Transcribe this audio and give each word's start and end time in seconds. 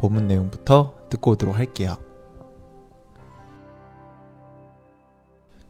본문 0.00 0.28
내용부터 0.28 0.94
듣고 1.10 1.32
오도록 1.32 1.56
할게요. 1.56 1.98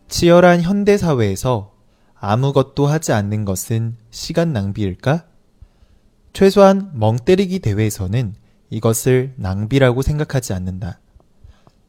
치열한 0.07 0.62
현대 0.62 0.97
사회에서 0.97 1.73
아무것도 2.15 2.87
하지 2.87 3.12
않는 3.12 3.45
것은 3.45 3.97
시간 4.11 4.52
낭비일까? 4.52 5.27
최소한 6.33 6.93
멍 6.95 7.16
때리기 7.16 7.59
대회에서는 7.59 8.35
이것을 8.71 9.35
낭비라고 9.37 10.02
생각하지 10.02 10.52
않는다. 10.52 11.01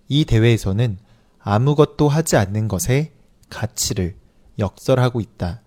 이 0.07 0.25
대회에서는 0.25 0.97
아무것도 1.39 2.09
하지 2.09 2.37
않는 2.37 2.67
것의 2.67 3.11
가치를 3.49 4.15
역설하고 4.57 5.21
있다. 5.21 5.61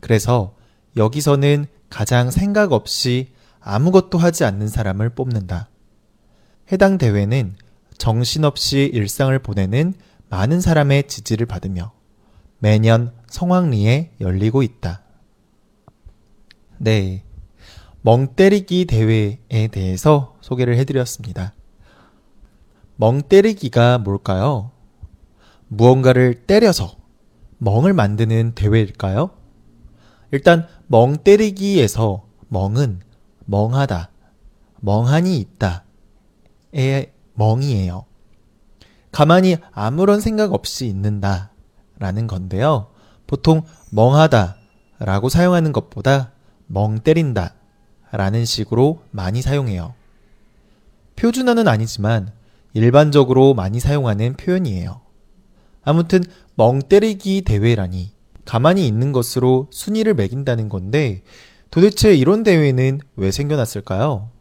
그래서 0.00 0.54
여기서는 0.96 1.66
가장 1.90 2.30
생각 2.30 2.72
없이 2.72 3.32
아무것도 3.60 4.16
하지 4.16 4.44
않는 4.44 4.68
사람을 4.68 5.10
뽑는다. 5.10 5.68
해당 6.70 6.98
대회는 6.98 7.56
정신없이 7.98 8.90
일상을 8.92 9.36
보내는 9.38 9.94
많은 10.28 10.60
사람의 10.60 11.08
지지를 11.08 11.46
받으며 11.46 11.92
매년 12.58 13.12
성황리에 13.28 14.12
열리고 14.20 14.62
있다. 14.62 15.02
네. 16.78 17.24
멍 18.02 18.34
때리기 18.34 18.86
대회에 18.86 19.68
대해서 19.70 20.36
소개를 20.40 20.76
해드렸습니다. 20.76 21.54
멍 22.96 23.22
때리기가 23.22 23.98
뭘까요? 23.98 24.70
무언가를 25.68 26.34
때려서 26.46 26.96
멍을 27.58 27.92
만드는 27.92 28.52
대회일까요? 28.54 29.30
일단 30.32 30.66
멍 30.86 31.18
때리기에서 31.18 32.26
멍은 32.48 33.00
멍하다, 33.44 34.10
멍하니 34.80 35.38
있다, 35.38 35.84
의 36.72 37.12
멍이에요. 37.34 38.04
가만히 39.10 39.56
아무런 39.72 40.20
생각 40.20 40.52
없이 40.52 40.86
있는다 40.86 41.52
라는 41.98 42.26
건데요. 42.26 42.88
보통 43.26 43.62
멍하다 43.90 44.56
라고 44.98 45.28
사용하는 45.28 45.72
것보다 45.72 46.32
멍 46.66 46.98
때린다 46.98 47.54
라는 48.10 48.44
식으로 48.44 49.02
많이 49.10 49.42
사용해요. 49.42 49.94
표준어는 51.16 51.68
아니지만 51.68 52.32
일반적으로 52.74 53.54
많이 53.54 53.80
사용하는 53.80 54.34
표현이에요. 54.34 55.00
아무튼 55.84 56.22
멍 56.54 56.80
때리기 56.80 57.42
대회라니 57.42 58.12
가만히 58.44 58.86
있는 58.86 59.12
것으로 59.12 59.68
순위를 59.70 60.14
매긴다는 60.14 60.68
건데 60.68 61.22
도대체 61.70 62.14
이런 62.14 62.42
대회는 62.42 63.00
왜 63.16 63.30
생겨났을까요? 63.30 64.31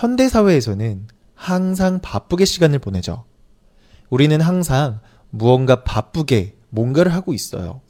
현대사회에서는 0.00 1.08
항상 1.34 2.00
바쁘게 2.00 2.46
시간을 2.46 2.78
보내죠. 2.78 3.26
우리는 4.08 4.40
항상 4.40 5.00
무언가 5.28 5.84
바쁘게 5.84 6.56
뭔가를 6.70 7.12
하고 7.12 7.34
있어요. 7.34 7.82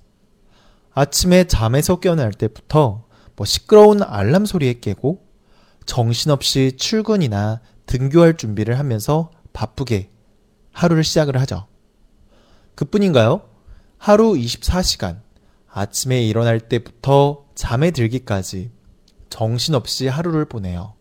아침에 0.93 1.45
잠에서 1.45 2.01
깨어날 2.01 2.33
때부터 2.33 3.05
뭐 3.37 3.47
시끄러운 3.47 4.03
알람 4.03 4.45
소리에 4.45 4.81
깨고 4.81 5.25
정신없이 5.87 6.73
출근이나 6.77 7.61
등교할 7.87 8.37
준비를 8.37 8.81
하면서 8.81 9.31
바쁘게 9.53 10.11
하루를 10.73 11.05
시작을 11.05 11.41
하죠. 11.43 11.69
그뿐인가요? 12.75 13.43
하루 13.99 14.33
24시간, 14.33 15.21
아침에 15.69 16.25
일어날 16.25 16.59
때부터 16.59 17.45
잠에 17.55 17.93
들기까지 17.93 18.73
정신없이 19.29 20.09
하루를 20.09 20.47
보내요. 20.47 20.95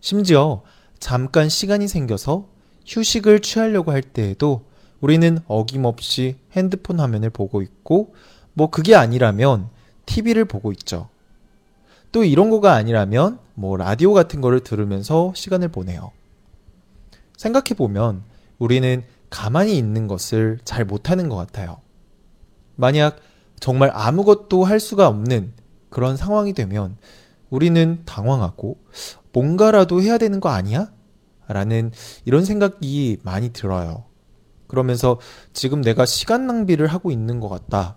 심지어 0.00 0.62
잠깐 0.98 1.48
시간이 1.48 1.88
생겨서 1.88 2.46
휴식을 2.86 3.40
취하려고 3.40 3.92
할 3.92 4.02
때에도 4.02 4.64
우리는 5.00 5.38
어김없이 5.46 6.36
핸드폰 6.52 7.00
화면을 7.00 7.30
보고 7.30 7.62
있고, 7.62 8.14
뭐 8.52 8.70
그게 8.70 8.94
아니라면 8.94 9.68
TV를 10.06 10.44
보고 10.44 10.72
있죠. 10.72 11.08
또 12.12 12.24
이런 12.24 12.50
거가 12.50 12.74
아니라면 12.74 13.38
뭐 13.54 13.76
라디오 13.76 14.12
같은 14.12 14.40
거를 14.40 14.60
들으면서 14.60 15.32
시간을 15.34 15.68
보내요. 15.68 16.10
생각해 17.36 17.74
보면 17.76 18.22
우리는 18.58 19.04
가만히 19.30 19.78
있는 19.78 20.08
것을 20.08 20.58
잘 20.64 20.84
못하는 20.84 21.28
것 21.28 21.36
같아요. 21.36 21.80
만약 22.76 23.18
정말 23.60 23.90
아무것도 23.94 24.64
할 24.64 24.80
수가 24.80 25.06
없는 25.06 25.52
그런 25.88 26.16
상황이 26.16 26.52
되면 26.52 26.96
우리는 27.48 28.02
당황하고 28.04 28.78
뭔가라도 29.32 30.02
해야 30.02 30.18
되는 30.18 30.40
거 30.40 30.48
아니야? 30.48 30.90
라는 31.48 31.90
이런 32.24 32.44
생각이 32.44 33.18
많이 33.22 33.52
들어요. 33.52 34.04
그러면서 34.66 35.18
지금 35.52 35.80
내가 35.80 36.06
시간 36.06 36.46
낭비를 36.46 36.86
하고 36.86 37.10
있는 37.10 37.40
것 37.40 37.48
같다. 37.48 37.96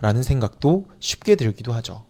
라는 0.00 0.22
생각도 0.22 0.86
쉽게 1.00 1.36
들기도 1.36 1.72
하죠. 1.74 2.06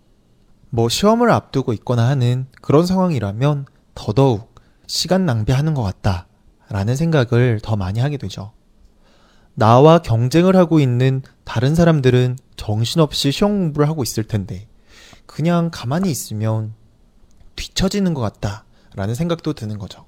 뭐 0.70 0.88
시험을 0.88 1.30
앞두고 1.30 1.72
있거나 1.74 2.08
하는 2.08 2.46
그런 2.60 2.86
상황이라면 2.86 3.66
더더욱 3.94 4.54
시간 4.86 5.26
낭비하는 5.26 5.74
것 5.74 5.82
같다. 5.82 6.26
라는 6.68 6.96
생각을 6.96 7.60
더 7.62 7.76
많이 7.76 8.00
하게 8.00 8.16
되죠. 8.16 8.52
나와 9.54 9.98
경쟁을 9.98 10.56
하고 10.56 10.80
있는 10.80 11.22
다른 11.44 11.74
사람들은 11.74 12.38
정신없이 12.56 13.30
시험 13.30 13.58
공부를 13.58 13.88
하고 13.88 14.02
있을 14.02 14.24
텐데, 14.24 14.66
그냥 15.26 15.70
가만히 15.72 16.10
있으면 16.10 16.74
뒤처지는 17.54 18.14
것 18.14 18.20
같다. 18.20 18.63
라는 18.94 19.14
생각도 19.14 19.52
드는 19.52 19.78
거죠. 19.78 20.04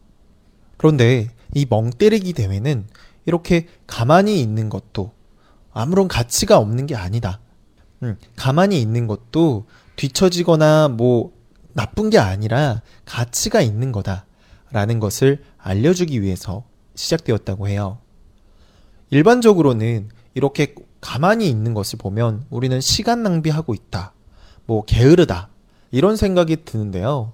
그런데 0.76 1.28
이 1.54 1.66
멍 1.68 1.90
때리기 1.90 2.32
대회는 2.32 2.86
이렇게 3.24 3.66
가만히 3.86 4.40
있는 4.40 4.68
것도 4.68 5.12
아무런 5.72 6.08
가치가 6.08 6.58
없는 6.58 6.86
게 6.86 6.94
아니다. 6.94 7.40
음, 8.02 8.16
가만히 8.36 8.80
있는 8.80 9.06
것도 9.06 9.66
뒤처지거나 9.96 10.88
뭐 10.88 11.32
나쁜 11.72 12.10
게 12.10 12.18
아니라 12.18 12.82
가치가 13.04 13.60
있는 13.60 13.92
거다. 13.92 14.26
라는 14.70 15.00
것을 15.00 15.42
알려주기 15.58 16.22
위해서 16.22 16.64
시작되었다고 16.94 17.68
해요. 17.68 17.98
일반적으로는 19.10 20.08
이렇게 20.34 20.74
가만히 21.00 21.48
있는 21.48 21.72
것을 21.72 21.98
보면 21.98 22.44
우리는 22.50 22.80
시간 22.80 23.22
낭비하고 23.22 23.74
있다. 23.74 24.12
뭐 24.66 24.84
게으르다. 24.84 25.48
이런 25.92 26.16
생각이 26.16 26.64
드는데요. 26.64 27.32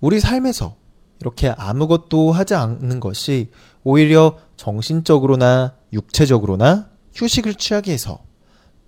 우리 0.00 0.20
삶에서 0.20 0.76
이렇게 1.20 1.48
아무것도 1.48 2.32
하지 2.32 2.54
않는 2.54 3.00
것이 3.00 3.50
오히려 3.84 4.38
정신적으로나 4.56 5.74
육체적으로나 5.92 6.88
휴식을 7.14 7.54
취하게 7.54 7.92
해서 7.92 8.20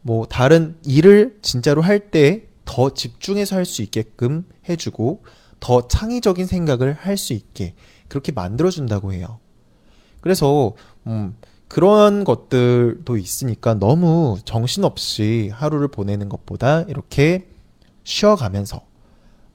뭐 0.01 0.27
다른 0.27 0.77
일을 0.85 1.39
진짜로 1.43 1.83
할 1.83 2.11
때 2.11 2.53
더 2.65 2.91
집중해서 2.91 3.57
할 3.57 3.65
수 3.65 3.83
있게끔 3.83 4.47
해주고 4.69 5.25
더 5.61 5.89
창의적인 5.89 6.47
생각을 6.47 6.95
할 6.95 7.17
수 7.17 7.33
있게 7.33 7.75
그렇게 8.09 8.33
만들어준다고 8.33 9.13
해요. 9.13 9.41
그래서 10.21 10.73
음, 11.07 11.37
그런 11.69 12.25
것들도 12.25 13.17
있으니까 13.17 13.75
너무 13.75 14.39
정신없이 14.45 15.51
하루를 15.53 15.89
보내는 15.89 16.29
것보다 16.29 16.83
이렇게 16.83 17.49
쉬어가면서 18.05 18.83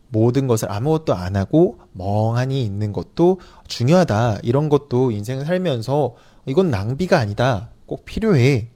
모든 0.10 0.48
것을 0.48 0.72
아무것도 0.72 1.14
안 1.14 1.36
하고 1.36 1.80
멍하니 1.94 2.64
있는 2.64 2.94
것도 2.94 3.40
중요하다. 3.68 4.40
이런 4.44 4.70
것도 4.70 5.12
인생을 5.12 5.46
살면서 5.46 6.16
이건 6.46 6.70
낭비가 6.72 7.20
아니다. 7.20 7.70
꼭 7.86 8.06
필요해. 8.06 8.70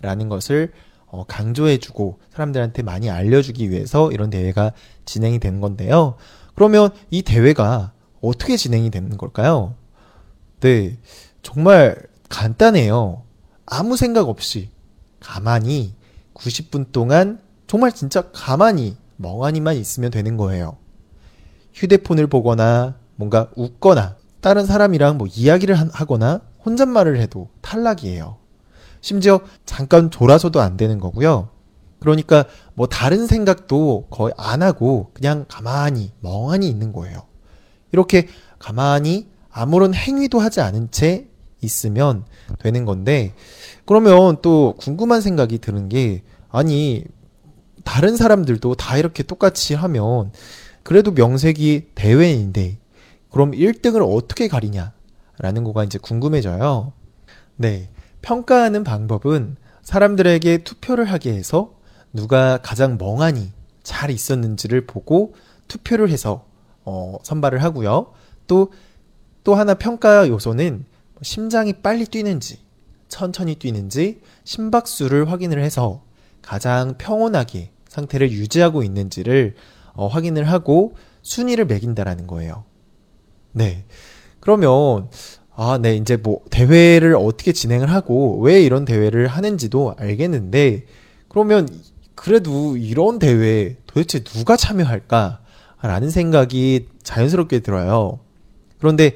라는 0.00 0.28
것을 0.28 0.72
어, 1.06 1.24
강조해주고 1.24 2.20
사람들한테 2.30 2.82
많이 2.82 3.10
알려주기 3.10 3.70
위해서 3.70 4.12
이런 4.12 4.30
대회가 4.30 4.72
진행이 5.04 5.38
되는 5.38 5.60
건데요. 5.60 6.16
그러면 6.54 6.90
이 7.10 7.22
대회가 7.22 7.92
어떻게 8.20 8.56
진행이 8.56 8.90
되는 8.90 9.16
걸까요? 9.16 9.74
네. 10.60 10.98
정말 11.42 11.96
간단해요. 12.28 13.22
아무 13.64 13.96
생각 13.96 14.28
없이 14.28 14.70
가만히 15.20 15.94
90분 16.34 16.92
동안 16.92 17.40
정말 17.66 17.92
진짜 17.92 18.30
가만히 18.32 18.96
멍하니만 19.18 19.76
있으면 19.76 20.10
되는 20.10 20.36
거예요. 20.36 20.76
휴대폰을 21.74 22.26
보거나 22.26 22.96
뭔가 23.16 23.50
웃거나 23.56 24.16
다른 24.40 24.64
사람이랑 24.66 25.18
뭐 25.18 25.26
이야기를 25.30 25.74
한- 25.74 25.90
하거나 25.92 26.40
혼잣말을 26.64 27.20
해도 27.20 27.48
탈락이에요. 27.60 28.36
심지어 29.00 29.40
잠깐 29.64 30.10
졸아서도 30.10 30.60
안 30.60 30.76
되는 30.76 30.98
거고요. 30.98 31.50
그러니까 32.00 32.44
뭐 32.74 32.86
다른 32.86 33.26
생각도 33.26 34.06
거의 34.10 34.32
안 34.36 34.62
하고 34.62 35.10
그냥 35.14 35.44
가만히 35.48 36.12
멍하니 36.20 36.68
있는 36.68 36.92
거예요. 36.92 37.22
이렇게 37.92 38.28
가만히 38.58 39.28
아무런 39.50 39.94
행위도 39.94 40.38
하지 40.38 40.60
않은 40.60 40.90
채 40.90 41.26
있으면 41.60 42.24
되는 42.60 42.84
건데 42.84 43.34
그러면 43.84 44.36
또 44.42 44.74
궁금한 44.78 45.20
생각이 45.20 45.58
드는 45.58 45.88
게 45.88 46.22
아니 46.50 47.04
다른 47.88 48.18
사람들도 48.18 48.74
다 48.74 48.98
이렇게 48.98 49.22
똑같이 49.22 49.72
하면 49.72 50.30
그래도 50.82 51.10
명색이 51.10 51.92
대회인데 51.94 52.76
그럼 53.30 53.52
1등을 53.52 54.06
어떻게 54.14 54.46
가리냐라는 54.46 55.64
거가 55.64 55.84
이제 55.84 55.98
궁금해져요. 55.98 56.92
네. 57.56 57.88
평가하는 58.20 58.84
방법은 58.84 59.56
사람들에게 59.82 60.64
투표를 60.64 61.06
하게 61.06 61.32
해서 61.32 61.72
누가 62.12 62.58
가장 62.58 62.98
멍하니 62.98 63.52
잘 63.82 64.10
있었는지를 64.10 64.86
보고 64.86 65.34
투표를 65.66 66.10
해서 66.10 66.44
어, 66.84 67.16
선발을 67.22 67.62
하고요. 67.62 68.12
또, 68.46 68.70
또 69.44 69.54
하나 69.54 69.72
평가 69.72 70.28
요소는 70.28 70.84
심장이 71.22 71.72
빨리 71.72 72.04
뛰는지, 72.04 72.60
천천히 73.08 73.54
뛰는지, 73.54 74.20
심박수를 74.44 75.32
확인을 75.32 75.62
해서 75.62 76.02
가장 76.42 76.98
평온하게 76.98 77.70
상태를 77.88 78.30
유지하고 78.30 78.82
있는지를 78.82 79.54
어, 79.94 80.06
확인을 80.06 80.44
하고 80.44 80.94
순위를 81.22 81.66
매긴다라는 81.66 82.26
거예요. 82.26 82.64
네. 83.52 83.84
그러면, 84.40 85.10
아, 85.54 85.78
네, 85.82 85.96
이제 85.96 86.16
뭐, 86.16 86.40
대회를 86.50 87.16
어떻게 87.16 87.52
진행을 87.52 87.90
하고, 87.90 88.38
왜 88.40 88.62
이런 88.62 88.84
대회를 88.84 89.26
하는지도 89.26 89.94
알겠는데, 89.98 90.84
그러면, 91.28 91.68
그래도 92.14 92.76
이런 92.76 93.18
대회에 93.18 93.76
도대체 93.86 94.22
누가 94.22 94.56
참여할까? 94.56 95.40
라는 95.82 96.10
생각이 96.10 96.88
자연스럽게 97.02 97.60
들어요. 97.60 98.20
그런데, 98.78 99.14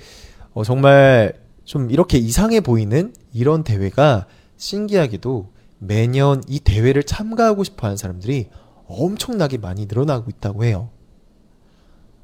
어, 0.53 0.65
정말 0.65 1.35
좀 1.65 1.91
이렇게 1.91 2.19
이상해 2.19 2.61
보이는 2.61 3.15
이런 3.33 3.65
대회가 3.65 4.27
신기하게도 4.57 5.51
매년 5.85 6.43
이 6.47 6.61
대회를 6.61 7.03
참가하고 7.03 7.65
싶어 7.65 7.89
하는 7.89 7.97
사람들이 7.97 8.49
엄청나게 8.87 9.59
많이 9.59 9.87
늘어나고 9.87 10.31
있다고 10.31 10.65
해요. 10.65 10.91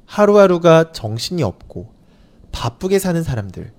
하루하루가 0.06 0.93
정신이 0.93 1.43
없고 1.43 1.93
바쁘게 2.52 3.00
사는 3.00 3.20
사람들, 3.20 3.72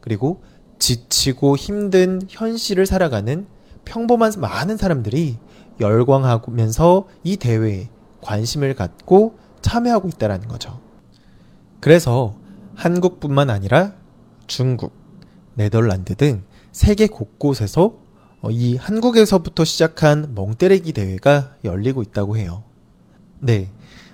그리고 0.00 0.42
지치고 0.78 1.56
힘든 1.56 2.22
현실을 2.28 2.86
살아가는 2.86 3.46
평범한 3.84 4.32
많은 4.38 4.78
사람들이 4.78 5.36
열광하면서 5.80 7.06
이 7.22 7.36
대회에 7.36 7.90
관심을 8.22 8.74
갖고 8.74 9.38
참여하고 9.60 10.08
있다는 10.08 10.48
거죠. 10.48 10.80
그래서 11.80 12.36
한국뿐만 12.74 13.50
아니라 13.50 13.92
중국, 14.46 14.94
네덜란드 15.54 16.14
등 16.14 16.44
세계 16.72 17.06
곳곳에서 17.06 17.84
어, 17.84 18.05
이 18.50 18.76
한국에서부터 18.76 19.64
시작한 19.64 20.34
멍때리기 20.34 20.92
대회가 20.92 21.56
열리고 21.64 22.02
있다고 22.02 22.36
해요. 22.36 22.62
네. 23.40 23.70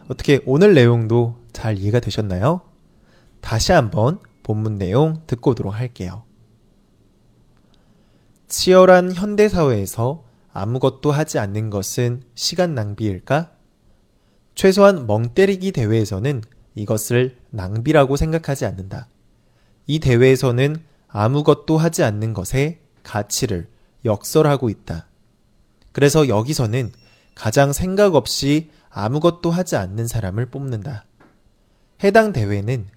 어떻게 0.09 0.41
오늘 0.47 0.75
내용도 0.75 1.37
잘 1.53 1.79
이해가 1.79 2.01
되셨나요? 2.01 2.63
다시 3.41 3.73
한번 3.73 4.19
본문 4.43 4.79
내용 4.79 5.23
듣고 5.27 5.51
오도록 5.51 5.75
할게요. 5.75 6.25
치열한 8.49 9.13
현대사회에서 9.15 10.25
아무것도 10.53 11.11
하지 11.11 11.39
않는 11.39 11.71
것은 11.71 12.23
시간 12.35 12.75
낭비일까? 12.75 13.53
최소한 14.55 15.07
멍때리기 15.07 15.73
대회에서는 15.73 16.43
이것을 16.75 17.39
낭비라고 17.51 18.17
생각하지 18.17 18.67
않는다. 18.67 19.09
이 19.87 19.99
대회에서는 19.99 20.77
아무것도 21.09 21.79
하지 21.79 22.03
않는 22.03 22.35
것의 22.35 22.79
가치를 23.03 23.69
역설하고 24.05 24.71
있다. 24.71 25.07
그래서 25.93 26.29
여기서는 26.29 26.93
가장 27.35 27.73
생각 27.73 28.15
없이 28.15 28.71
아무것도 28.91 29.51
하지 29.51 29.77
않는 29.77 30.07
사람을 30.07 30.47
뽑는다. 30.47 31.07
해당 32.03 32.33
대회는 32.33 32.89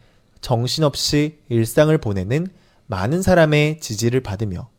정신없이 0.41 1.39
일상을 1.49 1.95
보내는 1.97 2.47
많은 2.87 3.21
사람의 3.21 3.79
지지를 3.79 4.21
받으며 4.21 4.69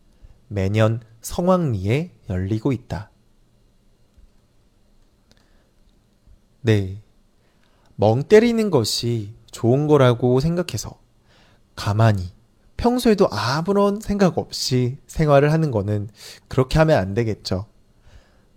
매년 0.49 1.01
성황리에 1.23 2.13
열리고 2.31 2.73
있다. 2.73 3.11
네. 6.61 7.03
멍 7.95 8.23
때리는 8.25 8.71
것이 8.71 9.35
좋은 9.51 9.87
거라고 9.87 10.41
생각해서 10.41 11.01
가만히 11.75 12.36
평소에도 12.77 13.29
아무런 13.31 14.01
생각 14.01 14.39
없이 14.39 14.99
생활을 15.07 15.53
하는 15.53 15.71
거는 15.71 16.09
그렇게 16.49 16.79
하면 16.79 16.99
안 16.99 17.15
되겠죠. 17.15 17.67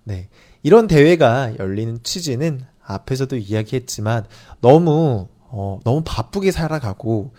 네. 0.03 0.29
이런 0.63 0.87
대회가 0.87 1.57
열리는 1.57 1.99
취지는 2.03 2.65
앞에서도 2.83 3.37
이야기했지만 3.37 4.25
너무 4.61 5.27
어, 5.51 5.79
너무 5.83 6.03
바쁘게 6.05 6.51
살아가고 6.51 7.33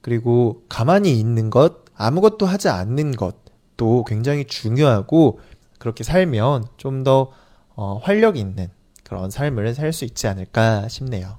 그리고 0.00 0.62
가만히 0.68 1.18
있는 1.18 1.50
것, 1.50 1.84
아무것도 1.94 2.46
하지 2.46 2.68
않는 2.68 3.16
것도 3.16 4.04
굉장히 4.04 4.44
중요하고 4.44 5.40
그렇게 5.78 6.04
살면 6.04 6.66
좀더 6.76 7.32
어, 7.74 8.00
활력 8.02 8.36
있는 8.36 8.68
그런 9.04 9.30
삶을 9.30 9.74
살 9.74 9.92
수 9.92 10.04
있지 10.04 10.26
않을까 10.26 10.88
싶네요. 10.88 11.38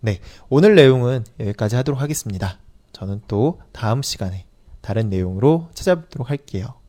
네, 0.00 0.20
오늘 0.48 0.74
내용은 0.74 1.24
여기까지 1.40 1.76
하도록 1.76 2.00
하겠습니다. 2.00 2.58
저는 2.96 3.20
또 3.28 3.60
다음 3.74 4.00
시간에 4.00 4.46
다른 4.80 5.10
내용으로 5.10 5.68
찾아뵙도록 5.74 6.30
할게요. 6.30 6.80